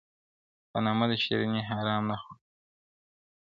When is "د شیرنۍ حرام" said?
1.09-2.03